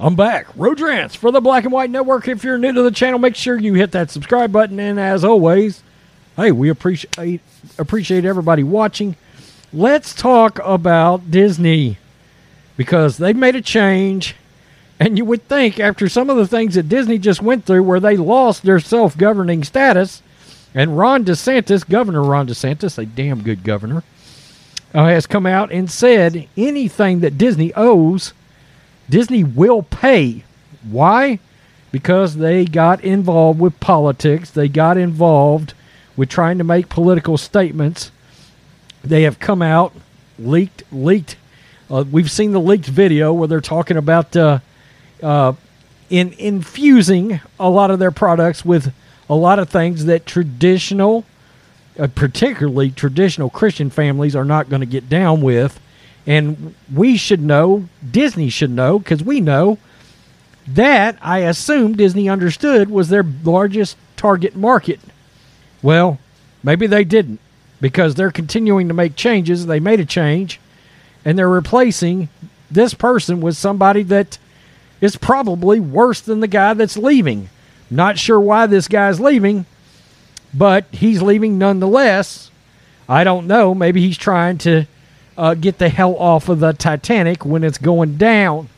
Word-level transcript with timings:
I'm 0.00 0.14
back. 0.14 0.46
Rodrance 0.54 1.16
for 1.16 1.32
the 1.32 1.40
Black 1.40 1.64
and 1.64 1.72
White 1.72 1.90
Network. 1.90 2.28
If 2.28 2.44
you're 2.44 2.56
new 2.56 2.72
to 2.72 2.82
the 2.82 2.92
channel, 2.92 3.18
make 3.18 3.34
sure 3.34 3.58
you 3.58 3.74
hit 3.74 3.90
that 3.92 4.12
subscribe 4.12 4.52
button. 4.52 4.78
And 4.78 5.00
as 5.00 5.24
always, 5.24 5.82
hey, 6.36 6.52
we 6.52 6.68
appreciate 6.68 7.40
appreciate 7.78 8.24
everybody 8.24 8.62
watching. 8.62 9.16
Let's 9.72 10.14
talk 10.14 10.60
about 10.62 11.32
Disney 11.32 11.98
because 12.76 13.18
they've 13.18 13.36
made 13.36 13.56
a 13.56 13.60
change. 13.60 14.36
And 15.00 15.18
you 15.18 15.24
would 15.24 15.48
think 15.48 15.80
after 15.80 16.08
some 16.08 16.30
of 16.30 16.36
the 16.36 16.46
things 16.46 16.76
that 16.76 16.88
Disney 16.88 17.18
just 17.18 17.42
went 17.42 17.64
through 17.64 17.82
where 17.82 18.00
they 18.00 18.16
lost 18.16 18.62
their 18.62 18.80
self-governing 18.80 19.64
status, 19.64 20.22
and 20.74 20.96
Ron 20.96 21.24
DeSantis, 21.24 21.88
Governor 21.88 22.22
Ron 22.22 22.46
DeSantis, 22.46 22.98
a 22.98 23.06
damn 23.06 23.42
good 23.42 23.64
governor, 23.64 24.04
uh, 24.94 25.06
has 25.06 25.26
come 25.26 25.46
out 25.46 25.72
and 25.72 25.90
said 25.90 26.48
anything 26.56 27.20
that 27.20 27.38
Disney 27.38 27.72
owes 27.74 28.32
Disney 29.08 29.44
will 29.44 29.82
pay. 29.82 30.44
Why? 30.88 31.38
Because 31.90 32.36
they 32.36 32.64
got 32.64 33.02
involved 33.02 33.60
with 33.60 33.78
politics. 33.80 34.50
They 34.50 34.68
got 34.68 34.96
involved 34.96 35.74
with 36.16 36.28
trying 36.28 36.58
to 36.58 36.64
make 36.64 36.88
political 36.88 37.38
statements. 37.38 38.10
They 39.02 39.22
have 39.22 39.38
come 39.38 39.62
out, 39.62 39.94
leaked, 40.38 40.82
leaked. 40.92 41.36
Uh, 41.90 42.04
we've 42.10 42.30
seen 42.30 42.52
the 42.52 42.60
leaked 42.60 42.86
video 42.86 43.32
where 43.32 43.48
they're 43.48 43.60
talking 43.60 43.96
about 43.96 44.36
uh, 44.36 44.58
uh, 45.22 45.54
in 46.10 46.34
infusing 46.38 47.40
a 47.58 47.70
lot 47.70 47.90
of 47.90 47.98
their 47.98 48.10
products 48.10 48.64
with 48.64 48.92
a 49.30 49.34
lot 49.34 49.58
of 49.58 49.68
things 49.68 50.06
that 50.06 50.26
traditional, 50.26 51.24
uh, 51.98 52.08
particularly 52.14 52.90
traditional 52.90 53.50
Christian 53.50 53.90
families, 53.90 54.34
are 54.34 54.44
not 54.44 54.68
going 54.68 54.80
to 54.80 54.86
get 54.86 55.08
down 55.08 55.40
with. 55.40 55.80
And 56.28 56.74
we 56.94 57.16
should 57.16 57.40
know, 57.40 57.88
Disney 58.08 58.50
should 58.50 58.70
know, 58.70 58.98
because 58.98 59.24
we 59.24 59.40
know 59.40 59.78
that 60.66 61.16
I 61.22 61.38
assume 61.38 61.96
Disney 61.96 62.28
understood 62.28 62.90
was 62.90 63.08
their 63.08 63.24
largest 63.42 63.96
target 64.18 64.54
market. 64.54 65.00
Well, 65.82 66.18
maybe 66.62 66.86
they 66.86 67.04
didn't 67.04 67.40
because 67.80 68.14
they're 68.14 68.30
continuing 68.30 68.88
to 68.88 68.94
make 68.94 69.16
changes. 69.16 69.64
They 69.64 69.80
made 69.80 70.00
a 70.00 70.04
change 70.04 70.60
and 71.24 71.38
they're 71.38 71.48
replacing 71.48 72.28
this 72.70 72.92
person 72.92 73.40
with 73.40 73.56
somebody 73.56 74.02
that 74.02 74.36
is 75.00 75.16
probably 75.16 75.80
worse 75.80 76.20
than 76.20 76.40
the 76.40 76.46
guy 76.46 76.74
that's 76.74 76.98
leaving. 76.98 77.48
Not 77.90 78.18
sure 78.18 78.38
why 78.38 78.66
this 78.66 78.86
guy's 78.86 79.18
leaving, 79.18 79.64
but 80.52 80.84
he's 80.90 81.22
leaving 81.22 81.56
nonetheless. 81.56 82.50
I 83.08 83.24
don't 83.24 83.46
know. 83.46 83.74
Maybe 83.74 84.02
he's 84.02 84.18
trying 84.18 84.58
to 84.58 84.84
uh, 85.38 85.54
get 85.54 85.78
the 85.78 85.88
hell 85.88 86.16
off 86.16 86.48
of 86.48 86.60
the 86.60 86.72
Titanic 86.72 87.46
when 87.46 87.64
it's 87.64 87.78
going 87.78 88.16
down. 88.16 88.68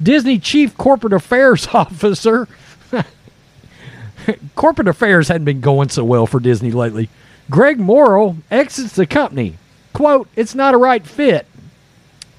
Disney 0.00 0.38
Chief 0.38 0.76
Corporate 0.76 1.14
Affairs 1.14 1.66
Officer. 1.72 2.46
corporate 4.54 4.88
affairs 4.88 5.28
hadn't 5.28 5.44
been 5.44 5.60
going 5.60 5.88
so 5.88 6.04
well 6.04 6.26
for 6.26 6.40
Disney 6.40 6.70
lately. 6.70 7.08
Greg 7.50 7.78
Morrell 7.78 8.36
exits 8.50 8.94
the 8.94 9.06
company. 9.06 9.56
Quote, 9.92 10.28
it's 10.36 10.54
not 10.54 10.74
a 10.74 10.78
right 10.78 11.04
fit. 11.06 11.46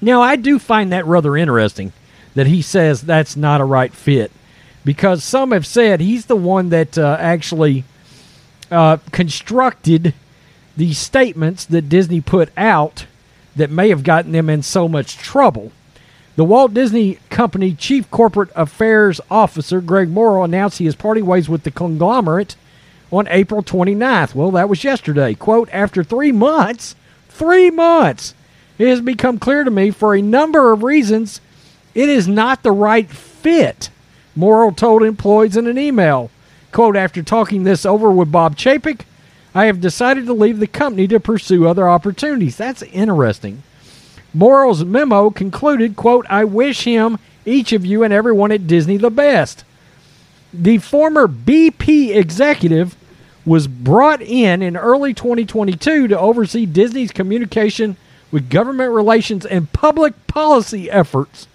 Now, 0.00 0.22
I 0.22 0.36
do 0.36 0.58
find 0.58 0.92
that 0.92 1.06
rather 1.06 1.36
interesting 1.36 1.92
that 2.34 2.46
he 2.46 2.62
says 2.62 3.02
that's 3.02 3.36
not 3.36 3.60
a 3.60 3.64
right 3.64 3.92
fit 3.92 4.30
because 4.84 5.24
some 5.24 5.52
have 5.52 5.66
said 5.66 6.00
he's 6.00 6.26
the 6.26 6.36
one 6.36 6.68
that 6.68 6.98
uh, 6.98 7.16
actually 7.18 7.84
uh, 8.70 8.98
constructed 9.10 10.14
the 10.76 10.92
statements 10.92 11.64
that 11.64 11.88
Disney 11.88 12.20
put 12.20 12.50
out 12.56 13.06
that 13.56 13.70
may 13.70 13.88
have 13.88 14.04
gotten 14.04 14.32
them 14.32 14.48
in 14.48 14.62
so 14.62 14.88
much 14.88 15.16
trouble. 15.16 15.72
The 16.36 16.44
Walt 16.44 16.74
Disney 16.74 17.18
Company 17.30 17.72
Chief 17.72 18.10
Corporate 18.10 18.50
Affairs 18.54 19.20
Officer 19.30 19.80
Greg 19.80 20.10
Morrell 20.10 20.44
announced 20.44 20.78
he 20.78 20.86
is 20.86 20.94
parting 20.94 21.24
ways 21.24 21.48
with 21.48 21.62
the 21.62 21.70
conglomerate 21.70 22.56
on 23.10 23.26
April 23.28 23.62
29th. 23.62 24.34
Well, 24.34 24.50
that 24.50 24.68
was 24.68 24.84
yesterday. 24.84 25.34
Quote, 25.34 25.70
after 25.72 26.04
three 26.04 26.32
months, 26.32 26.94
three 27.28 27.70
months, 27.70 28.34
it 28.78 28.88
has 28.88 29.00
become 29.00 29.38
clear 29.38 29.64
to 29.64 29.70
me 29.70 29.90
for 29.90 30.14
a 30.14 30.20
number 30.20 30.72
of 30.72 30.82
reasons 30.82 31.40
it 31.94 32.10
is 32.10 32.28
not 32.28 32.62
the 32.62 32.72
right 32.72 33.08
fit, 33.10 33.88
Morrell 34.34 34.72
told 34.72 35.02
employees 35.02 35.56
in 35.56 35.66
an 35.66 35.78
email. 35.78 36.30
Quote, 36.70 36.94
after 36.94 37.22
talking 37.22 37.64
this 37.64 37.86
over 37.86 38.10
with 38.10 38.30
Bob 38.30 38.54
Chapek, 38.54 39.00
I 39.56 39.64
have 39.64 39.80
decided 39.80 40.26
to 40.26 40.34
leave 40.34 40.58
the 40.58 40.66
company 40.66 41.08
to 41.08 41.18
pursue 41.18 41.66
other 41.66 41.88
opportunities. 41.88 42.58
That's 42.58 42.82
interesting. 42.82 43.62
Morrell's 44.34 44.84
memo 44.84 45.30
concluded, 45.30 45.96
quote, 45.96 46.26
I 46.28 46.44
wish 46.44 46.84
him, 46.84 47.18
each 47.46 47.72
of 47.72 47.86
you, 47.86 48.02
and 48.02 48.12
everyone 48.12 48.52
at 48.52 48.66
Disney 48.66 48.98
the 48.98 49.08
best. 49.08 49.64
The 50.52 50.76
former 50.76 51.26
BP 51.26 52.14
executive 52.14 52.96
was 53.46 53.66
brought 53.66 54.20
in 54.20 54.60
in 54.60 54.76
early 54.76 55.14
2022 55.14 56.08
to 56.08 56.18
oversee 56.18 56.66
Disney's 56.66 57.10
communication 57.10 57.96
with 58.30 58.50
government 58.50 58.92
relations 58.92 59.46
and 59.46 59.72
public 59.72 60.26
policy 60.26 60.90
efforts. 60.90 61.48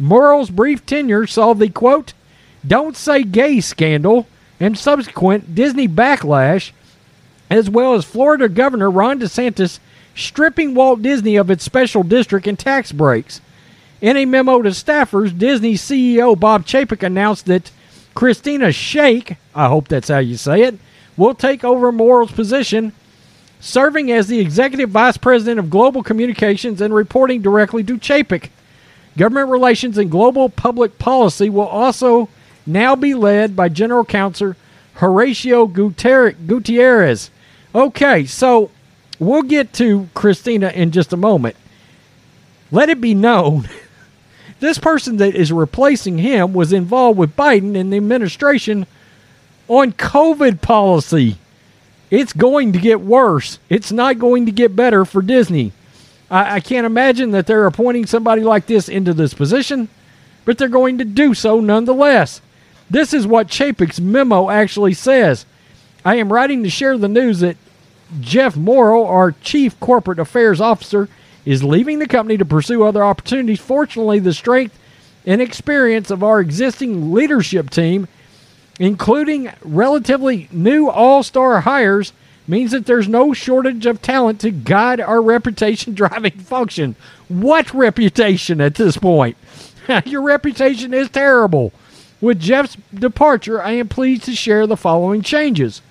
Morrell's 0.00 0.50
brief 0.50 0.84
tenure 0.84 1.28
saw 1.28 1.54
the, 1.54 1.68
quote, 1.68 2.12
don't 2.66 2.96
say 2.96 3.22
gay 3.22 3.60
scandal 3.60 4.26
and 4.58 4.76
subsequent 4.76 5.54
Disney 5.54 5.86
backlash 5.86 6.72
as 7.50 7.70
well 7.70 7.94
as 7.94 8.04
Florida 8.04 8.48
Governor 8.48 8.90
Ron 8.90 9.20
DeSantis 9.20 9.78
stripping 10.14 10.74
Walt 10.74 11.02
Disney 11.02 11.36
of 11.36 11.50
its 11.50 11.64
special 11.64 12.02
district 12.02 12.46
and 12.46 12.58
tax 12.58 12.92
breaks. 12.92 13.40
In 14.00 14.16
a 14.16 14.24
memo 14.24 14.62
to 14.62 14.70
staffers, 14.70 15.36
Disney 15.36 15.74
CEO 15.74 16.38
Bob 16.38 16.66
Chapek 16.66 17.02
announced 17.02 17.46
that 17.46 17.70
Kristina 18.14 18.68
Schake, 18.68 19.36
I 19.54 19.68
hope 19.68 19.88
that's 19.88 20.08
how 20.08 20.18
you 20.18 20.36
say 20.36 20.62
it, 20.62 20.78
will 21.16 21.34
take 21.34 21.64
over 21.64 21.92
Morrell's 21.92 22.32
position, 22.32 22.92
serving 23.60 24.10
as 24.10 24.26
the 24.26 24.38
executive 24.38 24.90
vice 24.90 25.16
president 25.16 25.58
of 25.58 25.70
global 25.70 26.02
communications 26.02 26.80
and 26.80 26.94
reporting 26.94 27.42
directly 27.42 27.82
to 27.84 27.98
Chapek. 27.98 28.50
Government 29.16 29.50
relations 29.50 29.96
and 29.96 30.10
global 30.10 30.48
public 30.48 30.98
policy 30.98 31.48
will 31.48 31.66
also 31.66 32.28
now 32.66 32.96
be 32.96 33.14
led 33.14 33.56
by 33.56 33.68
General 33.68 34.04
Counsel 34.04 34.54
Horatio 34.94 35.66
Gutierrez. 35.66 37.30
Okay, 37.76 38.24
so 38.24 38.70
we'll 39.18 39.42
get 39.42 39.74
to 39.74 40.08
Kristina 40.14 40.72
in 40.72 40.92
just 40.92 41.12
a 41.12 41.16
moment. 41.18 41.56
Let 42.72 42.88
it 42.88 43.02
be 43.02 43.12
known 43.12 43.68
this 44.60 44.78
person 44.78 45.18
that 45.18 45.34
is 45.34 45.52
replacing 45.52 46.16
him 46.16 46.54
was 46.54 46.72
involved 46.72 47.18
with 47.18 47.36
Biden 47.36 47.78
and 47.78 47.92
the 47.92 47.98
administration 47.98 48.86
on 49.68 49.92
COVID 49.92 50.62
policy. 50.62 51.36
It's 52.10 52.32
going 52.32 52.72
to 52.72 52.78
get 52.78 53.02
worse. 53.02 53.58
It's 53.68 53.92
not 53.92 54.18
going 54.18 54.46
to 54.46 54.52
get 54.52 54.74
better 54.74 55.04
for 55.04 55.20
Disney. 55.20 55.72
I, 56.30 56.54
I 56.54 56.60
can't 56.60 56.86
imagine 56.86 57.32
that 57.32 57.46
they're 57.46 57.66
appointing 57.66 58.06
somebody 58.06 58.40
like 58.40 58.64
this 58.64 58.88
into 58.88 59.12
this 59.12 59.34
position, 59.34 59.90
but 60.46 60.56
they're 60.56 60.68
going 60.68 60.96
to 60.96 61.04
do 61.04 61.34
so 61.34 61.60
nonetheless. 61.60 62.40
This 62.88 63.12
is 63.12 63.26
what 63.26 63.48
Chapek's 63.48 64.00
memo 64.00 64.48
actually 64.48 64.94
says. 64.94 65.44
I 66.06 66.14
am 66.14 66.32
writing 66.32 66.62
to 66.62 66.70
share 66.70 66.96
the 66.96 67.08
news 67.08 67.40
that 67.40 67.58
Geoff 68.20 68.56
Morrell, 68.56 69.06
our 69.06 69.32
Chief 69.32 69.78
Corporate 69.80 70.18
Affairs 70.18 70.60
Officer, 70.60 71.08
is 71.44 71.64
leaving 71.64 71.98
the 71.98 72.06
company 72.06 72.36
to 72.36 72.44
pursue 72.44 72.82
other 72.82 73.04
opportunities. 73.04 73.60
Fortunately, 73.60 74.18
the 74.18 74.34
strength 74.34 74.78
and 75.24 75.40
experience 75.40 76.10
of 76.10 76.22
our 76.22 76.40
existing 76.40 77.12
leadership 77.12 77.70
team, 77.70 78.06
including 78.78 79.52
relatively 79.62 80.48
new 80.52 80.88
all 80.88 81.22
star 81.22 81.60
hires, 81.62 82.12
means 82.48 82.70
that 82.70 82.86
there's 82.86 83.08
no 83.08 83.32
shortage 83.32 83.86
of 83.86 84.00
talent 84.00 84.40
to 84.40 84.50
guide 84.50 85.00
our 85.00 85.20
reputation 85.20 85.94
driving 85.96 86.38
function. 86.38 86.94
What 87.28 87.74
reputation 87.74 88.60
at 88.60 88.76
this 88.76 88.96
point? 88.96 89.36
Your 90.04 90.22
reputation 90.22 90.94
is 90.94 91.08
terrible. 91.10 91.72
With 92.20 92.40
Geoff's 92.40 92.76
departure, 92.94 93.60
I 93.60 93.72
am 93.72 93.88
pleased 93.88 94.24
to 94.24 94.34
share 94.34 94.66
the 94.66 94.76
following 94.76 95.22
changes. 95.22 95.82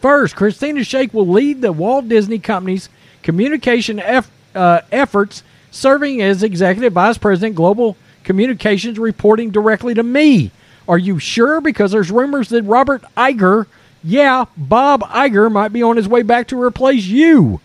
First, 0.00 0.36
Kristina 0.36 0.80
Schake 0.80 1.12
will 1.12 1.26
lead 1.26 1.62
the 1.62 1.72
Walt 1.72 2.08
Disney 2.08 2.38
Company's 2.38 2.88
communication 3.22 3.98
eff- 3.98 4.30
uh, 4.54 4.80
efforts, 4.92 5.42
serving 5.70 6.22
as 6.22 6.42
Executive 6.42 6.92
Vice 6.92 7.18
President, 7.18 7.56
Global 7.56 7.96
Communications, 8.24 8.98
reporting 8.98 9.50
directly 9.50 9.94
to 9.94 10.02
me. 10.02 10.50
Are 10.88 10.98
you 10.98 11.18
sure? 11.18 11.60
Because 11.60 11.92
there's 11.92 12.10
rumors 12.10 12.48
that 12.50 12.62
Robert 12.62 13.02
Iger, 13.16 13.66
yeah, 14.04 14.44
Bob 14.56 15.02
Iger, 15.02 15.50
might 15.50 15.72
be 15.72 15.82
on 15.82 15.96
his 15.96 16.08
way 16.08 16.22
back 16.22 16.48
to 16.48 16.60
replace 16.60 17.06
you. 17.06 17.60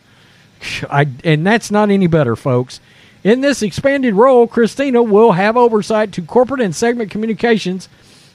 I, 0.89 1.07
and 1.24 1.45
that's 1.45 1.72
not 1.72 1.89
any 1.89 2.07
better, 2.07 2.36
folks. 2.36 2.80
In 3.24 3.42
this 3.42 3.62
expanded 3.62 4.16
role, 4.16 4.48
Kristina 4.48 5.07
will 5.07 5.33
have 5.33 5.56
oversight 5.56 6.12
to 6.13 6.24
corporate 6.24 6.62
and 6.62 6.75
segment 6.75 7.12
communications, 7.12 7.88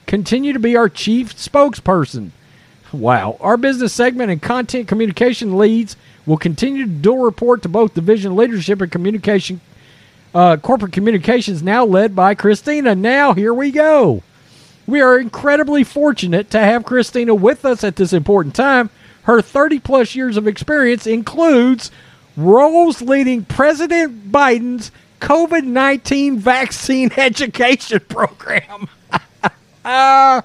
continue 0.05 0.53
to 0.53 0.59
be 0.59 0.77
our 0.77 0.87
chief 0.87 1.35
spokesperson. 1.35 2.31
Wow. 2.91 3.37
Our 3.39 3.57
business 3.57 3.93
segment 3.93 4.31
and 4.31 4.41
content 4.41 4.87
communication 4.87 5.57
leads 5.57 5.95
will 6.25 6.37
continue 6.37 6.85
to 6.85 6.91
dual 6.91 7.23
report 7.23 7.61
to 7.63 7.69
both 7.69 7.93
division 7.93 8.35
leadership 8.35 8.81
and 8.81 8.91
communication, 8.91 9.61
uh, 10.33 10.57
corporate 10.57 10.93
communications, 10.93 11.63
now 11.63 11.85
led 11.85 12.15
by 12.15 12.35
Kristina. 12.35 12.97
Now, 12.97 13.33
here 13.33 13.53
we 13.53 13.71
go. 13.71 14.23
We 14.85 15.01
are 15.01 15.19
incredibly 15.19 15.83
fortunate 15.83 16.49
to 16.51 16.59
have 16.59 16.83
Kristina 16.83 17.37
with 17.37 17.65
us 17.65 17.83
at 17.83 17.97
this 17.97 18.13
important 18.13 18.55
time. 18.55 18.89
Her 19.23 19.41
30 19.41 19.79
plus 19.79 20.15
years 20.15 20.37
of 20.37 20.47
experience 20.47 21.05
includes 21.05 21.91
roles 22.37 23.01
leading 23.01 23.43
President 23.43 24.31
Biden's 24.31 24.91
COVID 25.19 25.65
19 25.65 26.37
vaccine 26.37 27.11
education 27.17 27.99
program, 28.07 28.87
uh, 29.85 30.41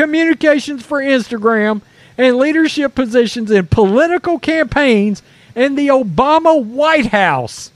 communications 0.00 0.82
for 0.82 1.02
Instagram, 1.02 1.82
and 2.16 2.38
leadership 2.38 2.94
positions 2.94 3.50
in 3.50 3.66
political 3.66 4.38
campaigns 4.38 5.22
in 5.54 5.74
the 5.74 5.88
Obama 5.88 6.64
White 6.64 7.08
House. 7.08 7.70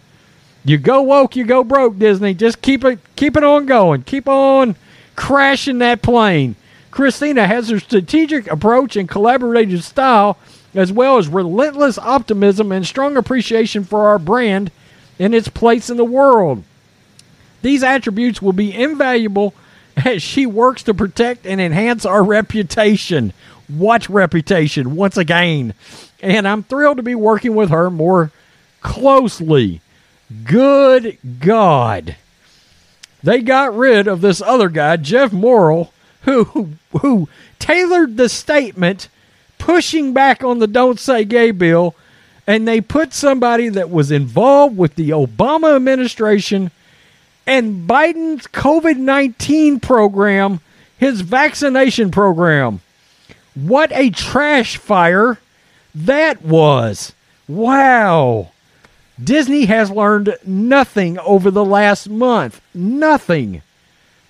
You 0.65 0.79
go 0.79 1.03
woke, 1.03 1.37
you 1.37 1.45
go 1.45 1.63
broke, 1.63 1.99
Disney. 1.99 2.33
Just 2.33 2.63
keep 2.63 2.83
it 2.83 2.99
keep 3.15 3.37
it 3.37 3.45
on 3.45 3.67
going. 3.67 4.05
Keep 4.05 4.27
on 4.27 4.75
crashing 5.17 5.81
that 5.81 6.01
plane. 6.01 6.57
Kristina 6.91 7.47
has 7.47 7.69
her 7.69 7.79
strategic 7.79 8.51
approach 8.51 8.97
and 8.97 9.07
collaborative 9.07 9.83
style 9.83 10.39
as 10.75 10.91
well 10.91 11.19
as 11.19 11.29
relentless 11.29 11.99
optimism 11.99 12.73
and 12.73 12.87
strong 12.87 13.19
appreciation 13.19 13.85
for 13.85 14.07
our 14.07 14.19
brand 14.19 14.71
and 15.19 15.35
its 15.35 15.49
place 15.49 15.91
in 15.91 15.99
the 15.99 16.05
world. 16.07 16.65
These 17.61 17.83
attributes 17.83 18.41
will 18.41 18.55
be 18.55 18.75
invaluable 18.75 19.53
as 19.97 20.23
she 20.23 20.47
works 20.47 20.83
to 20.85 20.95
protect 20.95 21.47
and 21.47 21.61
enhance 21.61 22.05
our 22.05 22.23
reputation. 22.23 23.33
Watch 23.69 24.11
reputation 24.11 24.97
once 24.97 25.17
again. 25.17 25.75
And 26.23 26.47
I'm 26.47 26.63
thrilled 26.63 26.99
to 26.99 27.03
be 27.03 27.15
working 27.15 27.55
with 27.55 27.71
her 27.71 27.91
more 27.91 28.31
closely. 28.81 29.81
Good 30.45 31.19
God. 31.41 32.17
They 33.23 33.41
got 33.41 33.75
rid 33.75 34.07
of 34.07 34.21
this 34.21 34.43
other 34.43 34.69
guy, 34.69 34.97
Geoff 34.97 35.33
Morrell, 35.33 35.93
who 36.23 36.71
who 37.01 37.29
tailored 37.59 38.17
the 38.17 38.29
statement 38.29 39.09
pushing 39.59 40.13
back 40.13 40.45
on 40.45 40.59
the 40.59 40.67
Don't 40.67 41.01
Say 41.01 41.25
Gay 41.25 41.51
bill, 41.51 41.95
and 42.47 42.69
they 42.69 42.81
put 42.83 43.15
somebody 43.15 43.71
that 43.71 43.89
was 43.89 44.11
involved 44.11 44.77
with 44.77 44.95
the 44.97 45.11
Obama 45.11 45.75
administration 45.77 46.71
and 47.47 47.89
Biden's 47.89 48.47
COVID 48.47 48.97
19 48.97 49.81
program, 49.81 50.61
his 50.97 51.21
vaccination 51.21 52.11
program. 52.11 52.81
What 53.55 53.93
a 53.93 54.11
trash 54.11 54.77
fire 54.77 55.39
that 55.95 56.43
was! 56.43 57.13
Wow. 57.47 58.51
Disney 59.23 59.67
has 59.67 59.91
learned 59.91 60.37
nothing 60.45 61.19
over 61.21 61.51
the 61.51 61.65
last 61.65 62.09
month. 62.09 62.61
Nothing. 62.75 63.63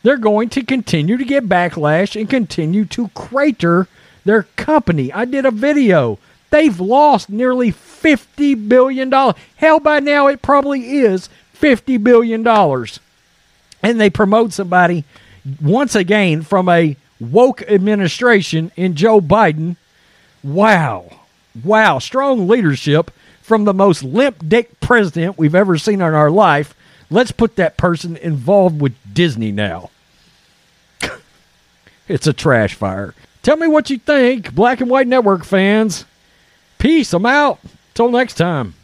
They're 0.02 0.18
going 0.18 0.50
to 0.50 0.62
continue 0.62 1.16
to 1.16 1.24
get 1.24 1.48
backlash 1.48 2.20
and 2.20 2.28
continue 2.28 2.84
to 2.86 3.08
crater 3.08 3.88
their 4.26 4.42
company. 4.56 5.10
I 5.10 5.24
did 5.24 5.46
a 5.46 5.50
video. 5.50 6.18
They've 6.50 6.78
lost 6.78 7.30
nearly 7.30 7.72
$50 7.72 8.68
billion. 8.68 9.10
Hell, 9.56 9.80
by 9.80 10.00
now 10.00 10.26
it 10.26 10.42
probably 10.42 10.98
is 10.98 11.30
$50 11.58 12.02
billion. 12.04 12.44
And 13.84 14.00
they 14.00 14.10
promote 14.10 14.52
somebody, 14.52 15.04
once 15.60 15.94
again, 15.94 16.42
from 16.42 16.68
a 16.68 16.96
woke 17.20 17.62
administration 17.62 18.72
in 18.76 18.94
Joe 18.94 19.20
Biden. 19.20 19.76
Wow. 20.42 21.20
Wow. 21.62 21.98
Strong 21.98 22.48
leadership 22.48 23.10
from 23.42 23.64
the 23.64 23.74
most 23.74 24.02
limp 24.02 24.48
dick 24.48 24.80
president 24.80 25.38
we've 25.38 25.54
ever 25.54 25.76
seen 25.78 25.94
in 25.94 26.02
our 26.02 26.30
life. 26.30 26.74
Let's 27.10 27.30
put 27.30 27.56
that 27.56 27.76
person 27.76 28.16
involved 28.16 28.80
with 28.80 28.94
Disney 29.12 29.52
now. 29.52 29.90
it's 32.08 32.26
a 32.26 32.32
trash 32.32 32.74
fire. 32.74 33.14
Tell 33.42 33.56
me 33.56 33.66
what 33.68 33.90
you 33.90 33.98
think, 33.98 34.54
Black 34.54 34.80
and 34.80 34.88
White 34.88 35.06
Network 35.06 35.44
fans. 35.44 36.06
Peace. 36.78 37.12
I'm 37.12 37.26
out. 37.26 37.60
Till 37.92 38.10
next 38.10 38.34
time. 38.34 38.74